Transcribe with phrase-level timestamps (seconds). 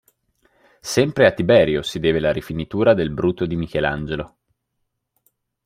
[0.79, 4.35] Sempre a Tiberio si deve la rifinitura del Bruto di Michelangelo.